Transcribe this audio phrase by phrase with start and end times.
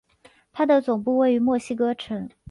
[0.51, 2.27] 它的总部位于墨西哥城。